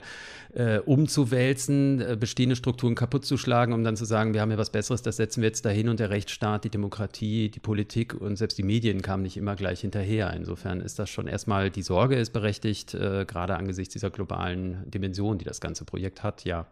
[0.53, 4.57] äh, umzuwälzen, äh, bestehende Strukturen kaputt zu schlagen, um dann zu sagen, wir haben ja
[4.57, 8.35] was Besseres, das setzen wir jetzt dahin und der Rechtsstaat, die Demokratie, die Politik und
[8.37, 10.33] selbst die Medien kamen nicht immer gleich hinterher.
[10.33, 15.37] Insofern ist das schon erstmal, die Sorge ist berechtigt, äh, gerade angesichts dieser globalen Dimension,
[15.37, 16.67] die das ganze Projekt hat, ja.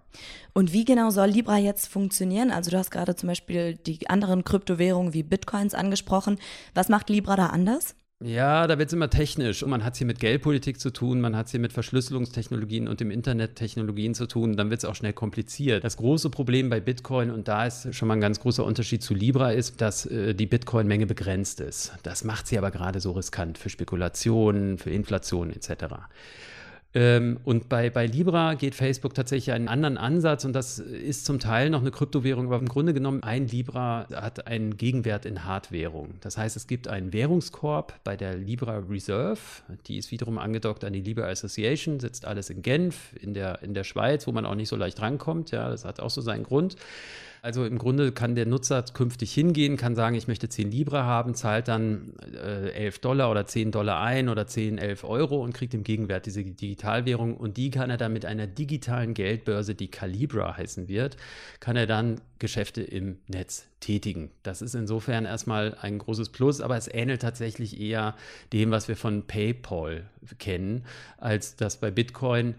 [0.54, 2.52] Und wie genau soll Libra jetzt funktionieren?
[2.52, 6.38] Also du hast gerade zum Beispiel die anderen Kryptowährungen wie Bitcoins angesprochen.
[6.74, 7.96] Was macht Libra da anders?
[8.24, 9.62] Ja, da wird es immer technisch.
[9.62, 12.88] Und man hat es hier mit Geldpolitik zu tun, man hat es hier mit Verschlüsselungstechnologien
[12.88, 14.56] und dem Internettechnologien zu tun.
[14.56, 15.84] Dann wird es auch schnell kompliziert.
[15.84, 19.14] Das große Problem bei Bitcoin, und da ist schon mal ein ganz großer Unterschied zu
[19.14, 21.92] Libra, ist, dass äh, die Bitcoin-Menge begrenzt ist.
[22.04, 25.96] Das macht sie aber gerade so riskant für Spekulationen, für Inflation etc.
[26.96, 31.40] Ähm, und bei, bei Libra geht Facebook tatsächlich einen anderen Ansatz und das ist zum
[31.40, 36.14] Teil noch eine Kryptowährung, aber im Grunde genommen ein Libra hat einen Gegenwert in Hardwährung.
[36.22, 39.40] Das heißt, es gibt einen Währungskorb bei der Libra Reserve,
[39.88, 43.74] die ist wiederum angedockt an die Libra Association, sitzt alles in Genf, in der, in
[43.74, 45.52] der Schweiz, wo man auch nicht so leicht rankommt.
[45.52, 46.78] Ja, das hat auch so seinen Grund.
[47.46, 51.36] Also im Grunde kann der Nutzer künftig hingehen, kann sagen, ich möchte 10 Libra haben,
[51.36, 55.76] zahlt dann äh, 11 Dollar oder 10 Dollar ein oder 10, 11 Euro und kriegt
[55.76, 60.58] im Gegenwert diese Digitalwährung und die kann er dann mit einer digitalen Geldbörse, die Calibra
[60.58, 61.18] heißen wird,
[61.60, 64.32] kann er dann Geschäfte im Netz tätigen.
[64.42, 68.16] Das ist insofern erstmal ein großes Plus, aber es ähnelt tatsächlich eher
[68.54, 70.84] dem, was wir von PayPal kennen,
[71.20, 72.56] als das bei Bitcoin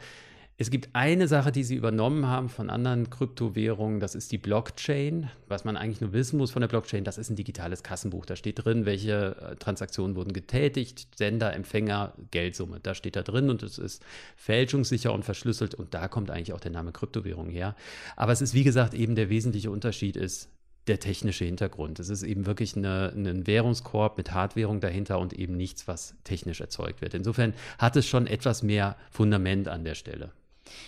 [0.58, 5.28] es gibt eine Sache, die sie übernommen haben von anderen Kryptowährungen, das ist die Blockchain.
[5.48, 8.24] Was man eigentlich nur wissen muss von der Blockchain, das ist ein digitales Kassenbuch.
[8.24, 12.80] Da steht drin, welche äh, Transaktionen wurden getätigt, Sender, Empfänger, Geldsumme.
[12.80, 14.02] Da steht da drin und es ist
[14.36, 17.76] fälschungssicher und verschlüsselt und da kommt eigentlich auch der Name Kryptowährung her.
[18.16, 20.48] Aber es ist, wie gesagt, eben der wesentliche Unterschied ist,
[20.86, 21.98] der technische Hintergrund.
[21.98, 26.62] Es ist eben wirklich eine, ein Währungskorb mit Hardwährung dahinter und eben nichts, was technisch
[26.62, 27.12] erzeugt wird.
[27.12, 30.30] Insofern hat es schon etwas mehr Fundament an der Stelle.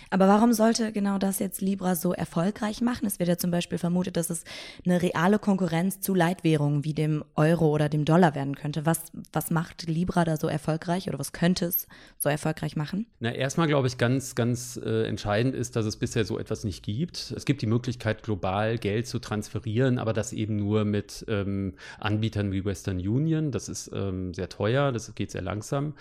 [0.09, 3.05] Aber warum sollte genau das jetzt Libra so erfolgreich machen?
[3.05, 4.43] Es wird ja zum Beispiel vermutet, dass es
[4.85, 8.85] eine reale Konkurrenz zu Leitwährungen wie dem Euro oder dem Dollar werden könnte.
[8.85, 11.87] Was, was macht Libra da so erfolgreich oder was könnte es
[12.17, 13.05] so erfolgreich machen?
[13.19, 16.83] Na, erstmal glaube ich, ganz, ganz äh, entscheidend ist, dass es bisher so etwas nicht
[16.83, 17.33] gibt.
[17.35, 22.51] Es gibt die Möglichkeit, global Geld zu transferieren, aber das eben nur mit ähm, Anbietern
[22.51, 23.51] wie Western Union.
[23.51, 25.93] Das ist ähm, sehr teuer, das geht sehr langsam.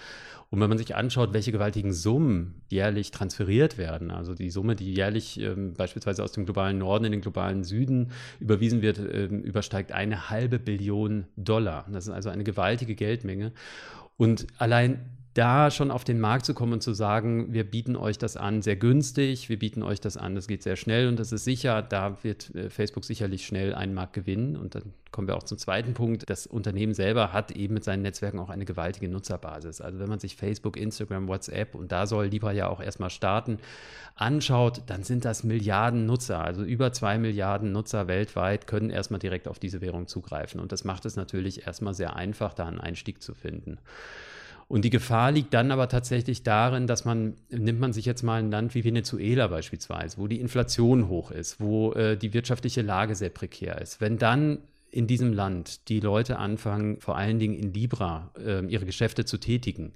[0.51, 4.95] Und wenn man sich anschaut, welche gewaltigen Summen jährlich transferiert werden, also die Summe, die
[4.95, 9.93] jährlich ähm, beispielsweise aus dem globalen Norden in den globalen Süden überwiesen wird, ähm, übersteigt
[9.93, 11.87] eine halbe Billion Dollar.
[11.93, 13.53] Das ist also eine gewaltige Geldmenge.
[14.17, 18.19] Und allein da schon auf den Markt zu kommen und zu sagen, wir bieten euch
[18.19, 21.31] das an sehr günstig, wir bieten euch das an, das geht sehr schnell und das
[21.31, 24.57] ist sicher, da wird äh, Facebook sicherlich schnell einen Markt gewinnen.
[24.57, 26.29] Und dann kommen wir auch zum zweiten Punkt.
[26.29, 29.81] Das Unternehmen selber hat eben mit seinen Netzwerken auch eine gewaltige Nutzerbasis.
[29.81, 33.59] Also wenn man sich Facebook, Instagram, WhatsApp und da soll Libra ja auch erstmal starten,
[34.17, 36.43] anschaut, dann sind das Milliarden Nutzer.
[36.43, 40.61] Also über zwei Milliarden Nutzer weltweit können erstmal direkt auf diese Währung zugreifen.
[40.61, 43.79] Und das macht es natürlich erstmal sehr einfach, da einen Einstieg zu finden.
[44.69, 48.39] Und die Gefahr liegt dann aber tatsächlich darin, dass man, nimmt man sich jetzt mal
[48.39, 53.15] ein Land wie Venezuela beispielsweise, wo die Inflation hoch ist, wo äh, die wirtschaftliche Lage
[53.15, 54.03] sehr prekär ist.
[54.03, 54.59] Wenn dann
[54.91, 59.39] in diesem Land die Leute anfangen, vor allen Dingen in Libra äh, ihre Geschäfte zu
[59.39, 59.93] tätigen,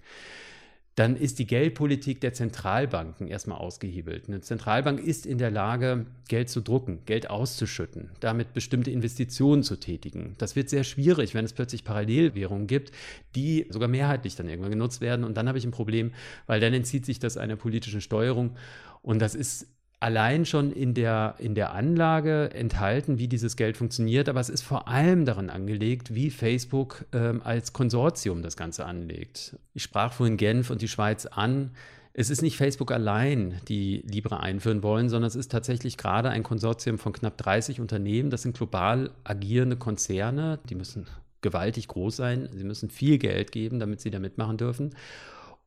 [0.95, 4.29] dann ist die Geldpolitik der Zentralbanken erstmal ausgehebelt.
[4.29, 9.77] Eine Zentralbank ist in der Lage, Geld zu drucken, Geld auszuschütten, damit bestimmte Investitionen zu
[9.77, 10.35] tätigen.
[10.37, 12.93] Das wird sehr schwierig, wenn es plötzlich Parallelwährungen gibt,
[13.35, 15.25] die sogar mehrheitlich dann irgendwann genutzt werden.
[15.25, 16.13] Und dann habe ich ein Problem,
[16.47, 18.57] weil dann entzieht sich das einer politischen Steuerung.
[19.01, 19.69] Und das ist
[20.03, 24.63] allein schon in der, in der Anlage enthalten, wie dieses Geld funktioniert, aber es ist
[24.63, 29.57] vor allem daran angelegt, wie Facebook ähm, als Konsortium das Ganze anlegt.
[29.75, 31.71] Ich sprach vorhin Genf und die Schweiz an.
[32.15, 36.43] Es ist nicht Facebook allein, die Libra einführen wollen, sondern es ist tatsächlich gerade ein
[36.43, 38.31] Konsortium von knapp 30 Unternehmen.
[38.31, 40.59] Das sind global agierende Konzerne.
[40.69, 41.07] Die müssen
[41.43, 42.49] gewaltig groß sein.
[42.53, 44.91] Sie müssen viel Geld geben, damit sie da mitmachen dürfen.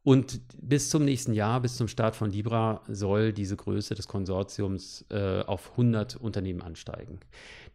[0.06, 5.04] Und bis zum nächsten Jahr, bis zum Start von Libra, soll diese Größe des Konsortiums
[5.10, 7.20] äh, auf 100 Unternehmen ansteigen.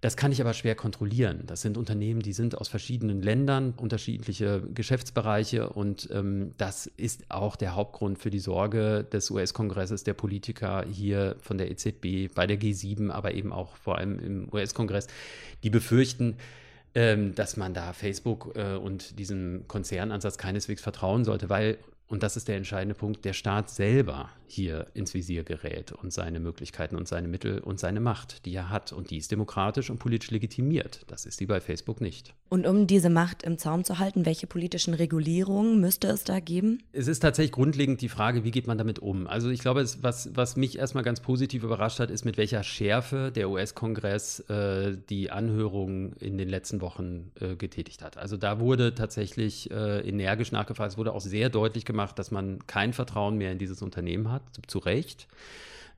[0.01, 1.43] Das kann ich aber schwer kontrollieren.
[1.47, 7.57] Das sind Unternehmen, die sind aus verschiedenen Ländern, unterschiedliche Geschäftsbereiche und ähm, das ist auch
[7.57, 12.61] der Hauptgrund für die Sorge des US-Kongresses, der Politiker hier von der EZB, bei der
[12.61, 15.09] G7, aber eben auch vor allem im US-Kongress,
[15.65, 16.37] die befürchten,
[16.95, 21.77] ähm, dass man da Facebook äh, und diesem Konzernansatz keineswegs vertrauen sollte, weil
[22.11, 26.41] und das ist der entscheidende Punkt, der Staat selber hier ins Visier gerät und seine
[26.41, 28.93] Möglichkeiten und seine Mittel und seine Macht, die er hat.
[28.93, 31.01] Und die ist demokratisch und politisch legitimiert.
[31.07, 32.35] Das ist die bei Facebook nicht.
[32.49, 36.83] Und um diese Macht im Zaum zu halten, welche politischen Regulierungen müsste es da geben?
[36.93, 39.27] Es ist tatsächlich grundlegend die Frage, wie geht man damit um?
[39.27, 42.65] Also ich glaube, es, was, was mich erstmal ganz positiv überrascht hat, ist, mit welcher
[42.65, 48.17] Schärfe der US-Kongress äh, die Anhörungen in den letzten Wochen äh, getätigt hat.
[48.19, 50.93] Also da wurde tatsächlich äh, energisch nachgefragt.
[50.93, 54.31] Es wurde auch sehr deutlich gemacht, gemacht, dass man kein Vertrauen mehr in dieses Unternehmen
[54.31, 55.29] hat, zu Recht.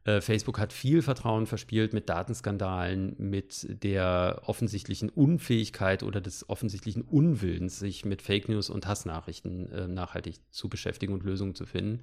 [0.05, 7.03] Äh, Facebook hat viel Vertrauen verspielt mit Datenskandalen, mit der offensichtlichen Unfähigkeit oder des offensichtlichen
[7.03, 12.03] Unwillens, sich mit Fake News und Hassnachrichten äh, nachhaltig zu beschäftigen und Lösungen zu finden.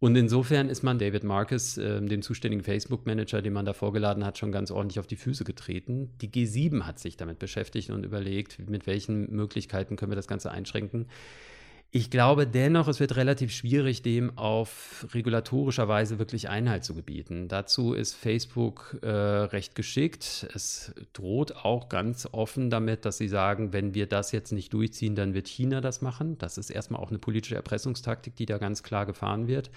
[0.00, 4.38] Und insofern ist man David Marcus, äh, dem zuständigen Facebook-Manager, den man da vorgeladen hat,
[4.38, 6.10] schon ganz ordentlich auf die Füße getreten.
[6.20, 10.52] Die G7 hat sich damit beschäftigt und überlegt, mit welchen Möglichkeiten können wir das Ganze
[10.52, 11.06] einschränken.
[11.90, 17.48] Ich glaube dennoch, es wird relativ schwierig, dem auf regulatorischer Weise wirklich Einhalt zu gebieten.
[17.48, 20.46] Dazu ist Facebook äh, recht geschickt.
[20.54, 25.14] Es droht auch ganz offen damit, dass sie sagen, wenn wir das jetzt nicht durchziehen,
[25.14, 26.36] dann wird China das machen.
[26.36, 29.70] Das ist erstmal auch eine politische Erpressungstaktik, die da ganz klar gefahren wird.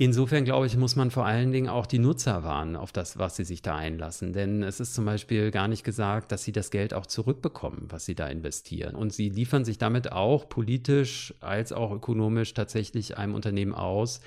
[0.00, 3.34] Insofern glaube ich, muss man vor allen Dingen auch die Nutzer warnen auf das, was
[3.34, 4.32] sie sich da einlassen.
[4.32, 8.04] Denn es ist zum Beispiel gar nicht gesagt, dass sie das Geld auch zurückbekommen, was
[8.04, 8.94] sie da investieren.
[8.94, 14.20] Und sie liefern sich damit auch politisch als auch ökonomisch tatsächlich einem Unternehmen aus,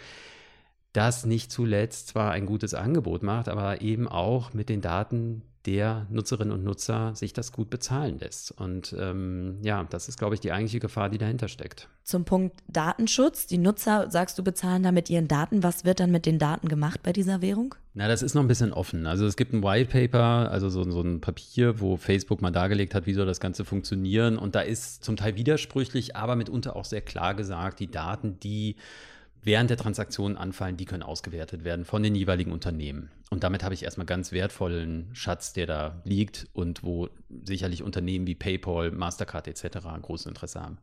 [0.92, 6.08] das nicht zuletzt zwar ein gutes Angebot macht, aber eben auch mit den Daten der
[6.10, 8.52] Nutzerinnen und Nutzer sich das gut bezahlen lässt.
[8.52, 11.88] Und ähm, ja, das ist, glaube ich, die eigentliche Gefahr, die dahinter steckt.
[12.04, 13.48] Zum Punkt Datenschutz.
[13.48, 15.64] Die Nutzer, sagst du, bezahlen da mit ihren Daten.
[15.64, 17.76] Was wird dann mit den Daten gemacht bei dieser Währung?
[17.94, 19.06] Na, das ist noch ein bisschen offen.
[19.06, 22.96] Also es gibt ein White Paper, also so, so ein Papier, wo Facebook mal dargelegt
[22.96, 24.38] hat, wie soll das Ganze funktionieren.
[24.38, 28.78] Und da ist zum Teil widersprüchlich, aber mitunter auch sehr klar gesagt, die Daten, die
[29.44, 33.10] während der Transaktionen anfallen, die können ausgewertet werden von den jeweiligen Unternehmen.
[33.30, 37.08] Und damit habe ich erstmal ganz wertvollen Schatz, der da liegt und wo
[37.46, 39.80] sicherlich Unternehmen wie PayPal, Mastercard etc.
[40.02, 40.80] großes Interesse haben.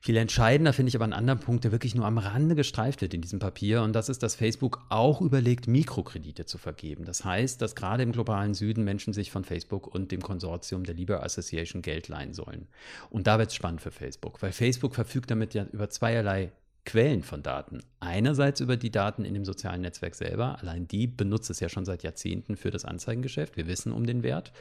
[0.00, 3.14] Viel entscheidender finde ich aber einen anderen Punkt, der wirklich nur am Rande gestreift wird
[3.14, 3.82] in diesem Papier.
[3.82, 7.04] Und das ist, dass Facebook auch überlegt, Mikrokredite zu vergeben.
[7.04, 10.94] Das heißt, dass gerade im globalen Süden Menschen sich von Facebook und dem Konsortium der
[10.94, 12.68] Libra Association Geld leihen sollen.
[13.10, 16.52] Und da wird es spannend für Facebook, weil Facebook verfügt damit ja über zweierlei
[16.88, 17.80] Quellen von Daten.
[18.00, 20.58] Einerseits über die Daten in dem sozialen Netzwerk selber.
[20.60, 23.58] Allein die benutzt es ja schon seit Jahrzehnten für das Anzeigengeschäft.
[23.58, 24.52] Wir wissen um den Wert.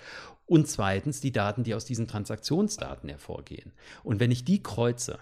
[0.45, 3.71] Und zweitens die Daten, die aus diesen Transaktionsdaten hervorgehen.
[4.03, 5.19] Und wenn ich die kreuze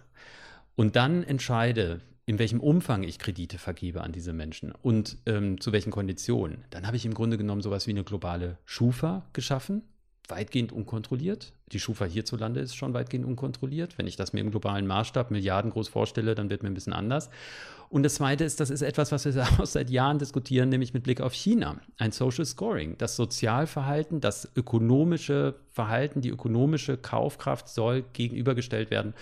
[0.75, 5.71] und dann entscheide, in welchem Umfang ich Kredite vergebe an diese Menschen und ähm, zu
[5.71, 9.83] welchen Konditionen, dann habe ich im Grunde genommen sowas wie eine globale Schufa geschaffen,
[10.29, 11.53] weitgehend unkontrolliert.
[11.71, 13.97] Die Schufa hierzulande ist schon weitgehend unkontrolliert.
[13.97, 17.29] Wenn ich das mir im globalen Maßstab milliardengroß vorstelle, dann wird mir ein bisschen anders.
[17.89, 21.03] Und das Zweite ist, das ist etwas, was wir auch seit Jahren diskutieren, nämlich mit
[21.03, 21.79] Blick auf China.
[21.97, 22.97] Ein Social Scoring.
[22.97, 29.13] Das Sozialverhalten, das ökonomische Verhalten, die ökonomische Kaufkraft soll gegenübergestellt werden.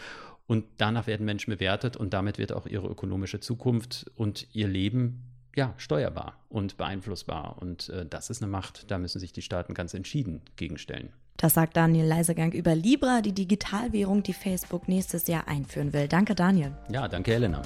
[0.46, 5.33] Und danach werden Menschen bewertet und damit wird auch ihre ökonomische Zukunft und ihr Leben
[5.56, 7.58] ja, steuerbar und beeinflussbar.
[7.60, 11.10] Und äh, das ist eine Macht, da müssen sich die Staaten ganz entschieden gegenstellen.
[11.38, 16.08] Das sagt Daniel Leisegang über Libra, die Digitalwährung, die Facebook nächstes Jahr einführen will.
[16.08, 16.74] Danke, Daniel.
[16.92, 17.62] Ja, danke, Helena.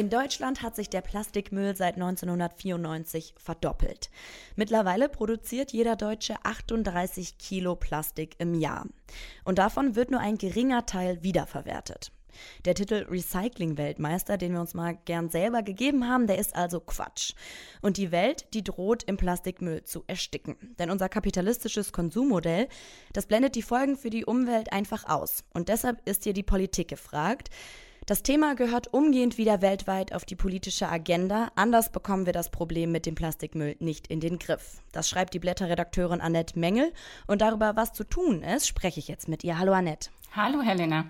[0.00, 4.08] In Deutschland hat sich der Plastikmüll seit 1994 verdoppelt.
[4.56, 8.86] Mittlerweile produziert jeder Deutsche 38 Kilo Plastik im Jahr.
[9.44, 12.12] Und davon wird nur ein geringer Teil wiederverwertet.
[12.64, 17.34] Der Titel Recycling-Weltmeister, den wir uns mal gern selber gegeben haben, der ist also Quatsch.
[17.82, 20.56] Und die Welt, die droht im Plastikmüll zu ersticken.
[20.78, 22.68] Denn unser kapitalistisches Konsummodell,
[23.12, 25.44] das blendet die Folgen für die Umwelt einfach aus.
[25.52, 27.50] Und deshalb ist hier die Politik gefragt.
[28.10, 31.52] Das Thema gehört umgehend wieder weltweit auf die politische Agenda.
[31.54, 34.82] Anders bekommen wir das Problem mit dem Plastikmüll nicht in den Griff.
[34.90, 36.92] Das schreibt die Blätterredakteurin Annette Mengel.
[37.28, 39.60] Und darüber, was zu tun ist, spreche ich jetzt mit ihr.
[39.60, 40.10] Hallo Annette.
[40.34, 41.04] Hallo Helena.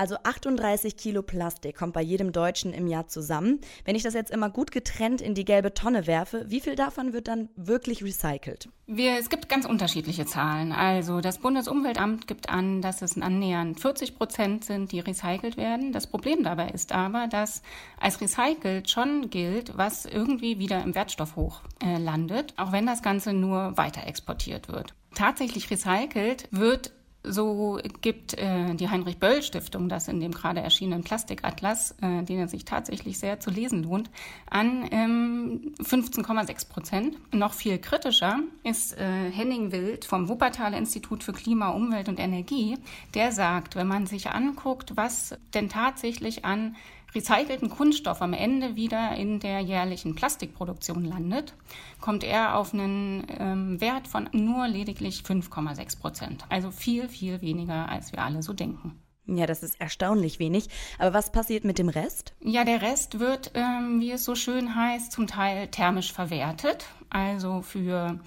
[0.00, 3.60] Also 38 Kilo Plastik kommt bei jedem Deutschen im Jahr zusammen.
[3.84, 7.12] Wenn ich das jetzt immer gut getrennt in die gelbe Tonne werfe, wie viel davon
[7.12, 8.70] wird dann wirklich recycelt?
[8.86, 10.72] Wir, es gibt ganz unterschiedliche Zahlen.
[10.72, 15.92] Also das Bundesumweltamt gibt an, dass es annähernd 40 Prozent sind, die recycelt werden.
[15.92, 17.60] Das Problem dabei ist aber, dass
[18.00, 23.34] als recycelt schon gilt, was irgendwie wieder im Wertstoffhoch äh, landet, auch wenn das Ganze
[23.34, 24.94] nur weiter exportiert wird.
[25.14, 32.22] Tatsächlich recycelt wird so gibt äh, die Heinrich-Böll-Stiftung das in dem gerade erschienenen Plastikatlas, äh,
[32.22, 34.10] den es sich tatsächlich sehr zu lesen lohnt,
[34.48, 37.34] an ähm, 15,6 Prozent.
[37.34, 42.78] Noch viel kritischer ist äh, Henning Wild vom Wuppertaler Institut für Klima, Umwelt und Energie.
[43.14, 46.76] Der sagt, wenn man sich anguckt, was denn tatsächlich an
[47.14, 51.54] recycelten Kunststoff am Ende wieder in der jährlichen Plastikproduktion landet,
[52.00, 56.44] kommt er auf einen ähm, Wert von nur lediglich 5,6 Prozent.
[56.48, 59.00] Also viel, viel weniger, als wir alle so denken.
[59.26, 60.68] Ja, das ist erstaunlich wenig.
[60.98, 62.34] Aber was passiert mit dem Rest?
[62.40, 66.86] Ja, der Rest wird, ähm, wie es so schön heißt, zum Teil thermisch verwertet.
[67.10, 68.18] Also für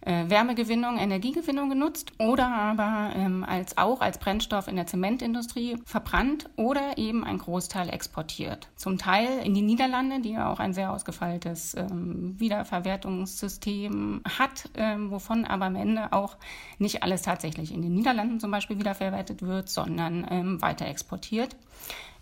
[0.00, 6.48] äh, Wärmegewinnung, Energiegewinnung genutzt oder aber ähm, als auch als Brennstoff in der Zementindustrie verbrannt
[6.56, 8.68] oder eben ein Großteil exportiert.
[8.76, 15.10] Zum Teil in die Niederlande, die ja auch ein sehr ausgefeiltes ähm, Wiederverwertungssystem hat, ähm,
[15.10, 16.36] wovon aber am Ende auch
[16.78, 21.56] nicht alles tatsächlich in den Niederlanden zum Beispiel wiederverwertet wird, sondern ähm, weiter exportiert.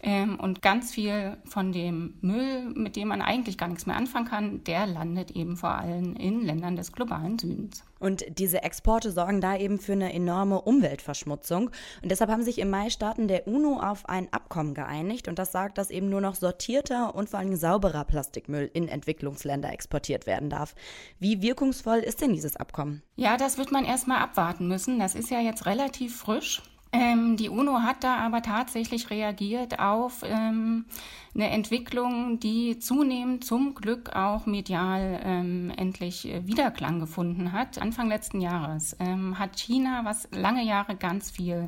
[0.01, 4.27] Ähm, und ganz viel von dem Müll, mit dem man eigentlich gar nichts mehr anfangen
[4.27, 7.83] kann, der landet eben vor allem in Ländern des globalen Südens.
[7.99, 11.71] Und diese Exporte sorgen da eben für eine enorme Umweltverschmutzung.
[12.03, 15.29] Und deshalb haben sich im Mai Staaten der UNO auf ein Abkommen geeinigt.
[15.29, 19.73] Und das sagt, dass eben nur noch sortierter und vor allem sauberer Plastikmüll in Entwicklungsländer
[19.73, 20.75] exportiert werden darf.
[21.19, 23.03] Wie wirkungsvoll ist denn dieses Abkommen?
[23.17, 24.99] Ja, das wird man erstmal abwarten müssen.
[24.99, 26.63] Das ist ja jetzt relativ frisch.
[26.97, 30.87] Ähm, die UNO hat da aber tatsächlich reagiert auf ähm,
[31.35, 37.79] eine Entwicklung, die zunehmend zum Glück auch medial ähm, endlich äh, Wiederklang gefunden hat.
[37.79, 41.67] Anfang letzten Jahres ähm, hat China, was lange Jahre ganz viel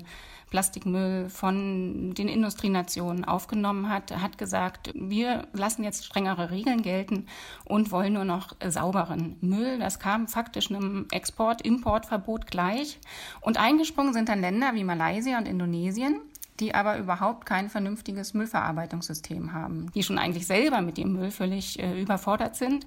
[0.51, 7.27] Plastikmüll von den Industrienationen aufgenommen hat, hat gesagt, wir lassen jetzt strengere Regeln gelten
[7.65, 9.79] und wollen nur noch sauberen Müll.
[9.79, 12.99] Das kam faktisch einem Export-Import-Verbot gleich.
[13.41, 16.21] Und eingesprungen sind dann Länder wie Malaysia und Indonesien
[16.61, 21.79] die aber überhaupt kein vernünftiges Müllverarbeitungssystem haben, die schon eigentlich selber mit dem Müll völlig
[21.79, 22.87] äh, überfordert sind.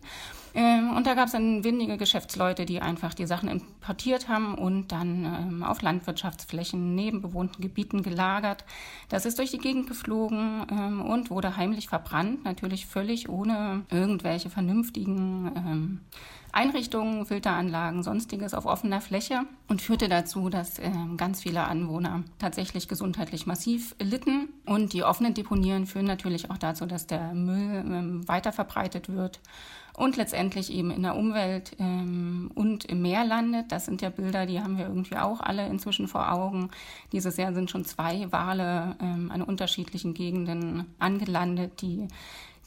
[0.54, 4.92] Ähm, und da gab es dann windige Geschäftsleute, die einfach die Sachen importiert haben und
[4.92, 8.66] dann ähm, auf Landwirtschaftsflächen neben bewohnten Gebieten gelagert.
[9.10, 14.50] Das ist durch die Gegend geflogen ähm, und wurde heimlich verbrannt, natürlich völlig ohne irgendwelche
[14.50, 16.00] vernünftigen ähm,
[16.54, 22.90] Einrichtungen, Filteranlagen, sonstiges auf offener Fläche und führte dazu, dass äh, ganz viele Anwohner tatsächlich
[22.90, 24.50] gesundheitlich massiv litten.
[24.66, 29.40] Und die offenen Deponieren führen natürlich auch dazu, dass der Müll ähm, weiter verbreitet wird
[29.98, 33.72] und letztendlich eben in der Umwelt ähm, und im Meer landet.
[33.72, 36.70] Das sind ja Bilder, die haben wir irgendwie auch alle inzwischen vor Augen.
[37.12, 42.08] Dieses Jahr sind schon zwei Wale ähm, an unterschiedlichen Gegenden angelandet, die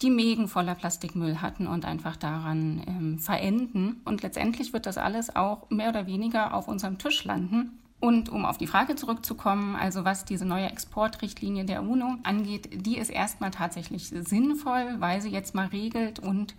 [0.03, 4.01] die Mägen voller Plastikmüll hatten und einfach daran ähm, verenden.
[4.05, 7.79] Und letztendlich wird das alles auch mehr oder weniger auf unserem Tisch landen.
[8.01, 12.99] Und um auf die Frage zurückzukommen, also was diese neue Exportrichtlinie der UNO angeht, die
[12.99, 16.55] ist erstmal tatsächlich sinnvoll, weil sie jetzt mal regelt und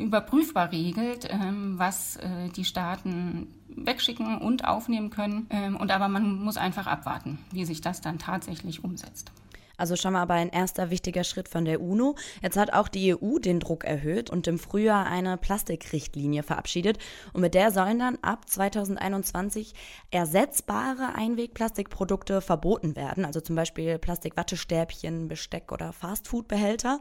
[0.00, 5.46] überprüfbar regelt, ähm, was äh, die Staaten wegschicken und aufnehmen können.
[5.50, 9.32] Ähm, und aber man muss einfach abwarten, wie sich das dann tatsächlich umsetzt.
[9.80, 12.14] Also schon mal aber ein erster wichtiger Schritt von der UNO.
[12.42, 16.98] Jetzt hat auch die EU den Druck erhöht und im Frühjahr eine Plastikrichtlinie verabschiedet.
[17.32, 19.72] Und mit der sollen dann ab 2021
[20.10, 23.24] ersetzbare Einwegplastikprodukte verboten werden.
[23.24, 27.00] Also zum Beispiel Plastikwattestäbchen, Besteck oder Fastfoodbehälter.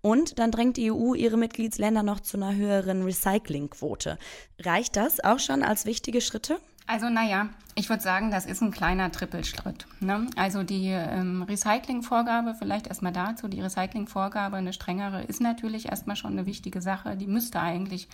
[0.00, 4.18] Und dann drängt die EU ihre Mitgliedsländer noch zu einer höheren Recyclingquote.
[4.60, 6.58] Reicht das auch schon als wichtige Schritte?
[6.86, 9.86] Also naja, ich würde sagen, das ist ein kleiner Trippelschritt.
[10.00, 10.26] Ne?
[10.36, 16.32] Also die ähm, Recyclingvorgabe, vielleicht erstmal dazu, die Recyclingvorgabe, eine strengere, ist natürlich erstmal schon
[16.32, 17.16] eine wichtige Sache.
[17.16, 18.08] Die müsste eigentlich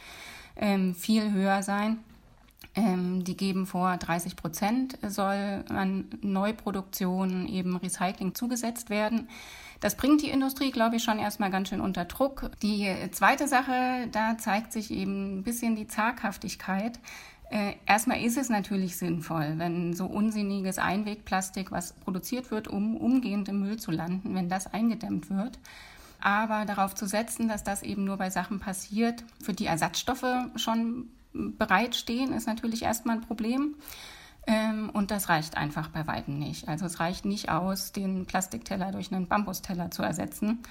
[0.56, 1.98] ähm, viel höher sein.
[2.74, 9.28] Ähm, die geben vor, 30 Prozent soll an Neuproduktionen eben Recycling zugesetzt werden.
[9.80, 12.50] Das bringt die Industrie, glaube ich, schon erstmal ganz schön unter Druck.
[12.62, 16.98] Die zweite Sache, da zeigt sich eben ein bisschen die Zaghaftigkeit.
[17.50, 23.48] Äh, erstmal ist es natürlich sinnvoll, wenn so unsinniges Einwegplastik, was produziert wird, um umgehend
[23.48, 25.58] im Müll zu landen, wenn das eingedämmt wird.
[26.20, 30.24] Aber darauf zu setzen, dass das eben nur bei Sachen passiert, für die Ersatzstoffe
[30.56, 33.74] schon bereitstehen, ist natürlich erstmal ein Problem.
[34.46, 36.68] Ähm, und das reicht einfach bei weitem nicht.
[36.68, 40.62] Also es reicht nicht aus, den Plastikteller durch einen Bambusteller zu ersetzen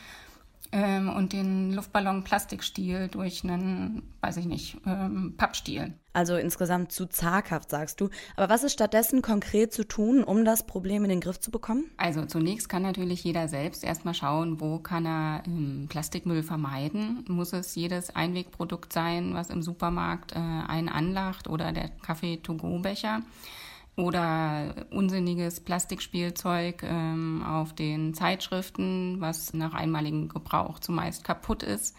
[0.74, 5.94] ähm, und den Luftballon Plastikstiel durch einen, weiß ich nicht, ähm, Pappstiel.
[6.14, 8.10] Also insgesamt zu zaghaft, sagst du.
[8.36, 11.86] Aber was ist stattdessen konkret zu tun, um das Problem in den Griff zu bekommen?
[11.98, 17.24] Also zunächst kann natürlich jeder selbst erstmal schauen, wo kann er ähm, Plastikmüll vermeiden.
[17.28, 23.22] Muss es jedes Einwegprodukt sein, was im Supermarkt äh, einen anlacht oder der Kaffee-to-go-Becher?
[23.96, 31.96] Oder unsinniges Plastikspielzeug ähm, auf den Zeitschriften, was nach einmaligem Gebrauch zumeist kaputt ist.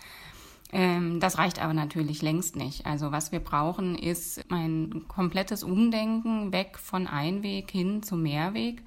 [0.72, 2.84] Ähm, das reicht aber natürlich längst nicht.
[2.84, 8.82] Also was wir brauchen, ist ein komplettes Umdenken weg von Einweg hin zu Mehrweg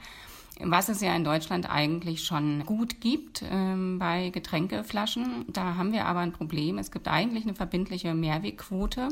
[0.63, 5.45] was es ja in Deutschland eigentlich schon gut gibt ähm, bei Getränkeflaschen.
[5.47, 6.77] Da haben wir aber ein Problem.
[6.77, 9.09] Es gibt eigentlich eine verbindliche Mehrwegquote.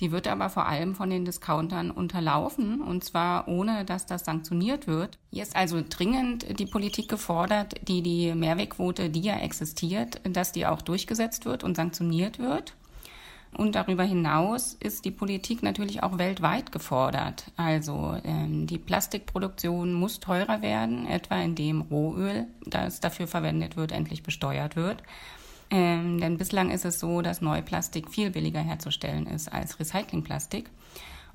[0.00, 4.86] Die wird aber vor allem von den Discountern unterlaufen und zwar ohne, dass das sanktioniert
[4.86, 5.18] wird.
[5.30, 10.66] Hier ist also dringend die Politik gefordert, die die Mehrwegquote, die ja existiert, dass die
[10.66, 12.74] auch durchgesetzt wird und sanktioniert wird.
[13.56, 17.52] Und darüber hinaus ist die Politik natürlich auch weltweit gefordert.
[17.56, 24.22] Also ähm, die Plastikproduktion muss teurer werden, etwa indem Rohöl, das dafür verwendet wird, endlich
[24.24, 25.02] besteuert wird.
[25.70, 30.68] Ähm, denn bislang ist es so, dass Neuplastik viel billiger herzustellen ist als Recyclingplastik.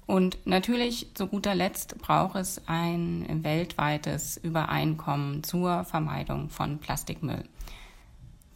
[0.05, 7.43] Und natürlich, zu guter Letzt, braucht es ein weltweites Übereinkommen zur Vermeidung von Plastikmüll.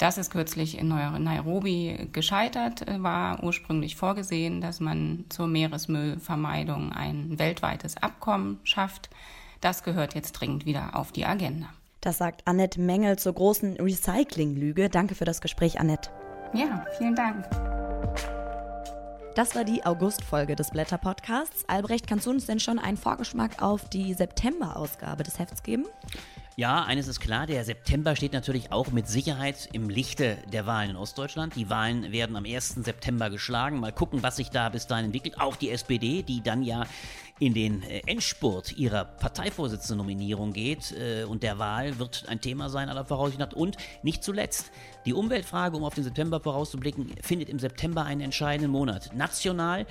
[0.03, 7.39] Das ist kürzlich in Nairobi gescheitert, äh, war ursprünglich vorgesehen, dass man zur Meeresmüllvermeidung ein
[7.39, 9.09] weltweites Abkommen schafft.
[9.61, 11.67] Das gehört jetzt dringend wieder auf die Agenda.
[12.01, 14.89] Das sagt Annette Mengel zur großen Recycling-Lüge.
[14.89, 16.09] Danke für das Gespräch, Annette.
[16.53, 17.47] Ja, vielen Dank.
[19.35, 21.63] Das war die August-Folge des Blätter-Podcasts.
[21.69, 25.85] Albrecht, kannst du uns denn schon einen Vorgeschmack auf die September-Ausgabe des Hefts geben?
[26.55, 30.91] Ja, eines ist klar, der September steht natürlich auch mit Sicherheit im Lichte der Wahlen
[30.91, 31.55] in Ostdeutschland.
[31.55, 32.75] Die Wahlen werden am 1.
[32.75, 33.79] September geschlagen.
[33.79, 35.39] Mal gucken, was sich da bis dahin entwickelt.
[35.39, 36.85] Auch die SPD, die dann ja
[37.39, 42.89] in den äh, Endspurt ihrer Parteivorsitzenden-Nominierung geht äh, und der Wahl wird ein Thema sein
[42.89, 43.53] aller Voraussicht nach.
[43.53, 44.71] Und nicht zuletzt,
[45.05, 49.15] die Umweltfrage, um auf den September vorauszublicken, findet im September einen entscheidenden Monat.
[49.15, 49.85] National äh,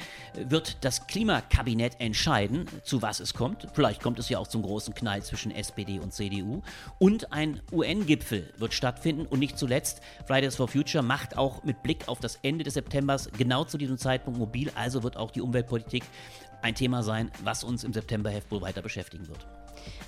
[0.48, 3.66] wird das Klimakabinett entscheiden, zu was es kommt.
[3.74, 6.62] Vielleicht kommt es ja auch zum großen Knall zwischen SPD und CDU.
[6.98, 9.26] Und ein UN-Gipfel wird stattfinden.
[9.26, 13.30] Und nicht zuletzt, Fridays for Future macht auch mit Blick auf das Ende des Septembers
[13.36, 14.70] genau zu diesem Zeitpunkt mobil.
[14.74, 16.04] Also wird auch die Umweltpolitik
[16.62, 19.46] ein Thema sein, was uns im Septemberheft wohl weiter beschäftigen wird.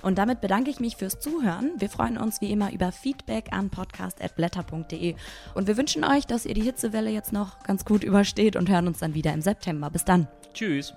[0.01, 1.71] Und damit bedanke ich mich fürs Zuhören.
[1.77, 5.15] Wir freuen uns wie immer über Feedback an podcast.blätter.de.
[5.53, 8.87] Und wir wünschen euch, dass ihr die Hitzewelle jetzt noch ganz gut übersteht und hören
[8.87, 9.89] uns dann wieder im September.
[9.89, 10.27] Bis dann.
[10.53, 10.93] Tschüss.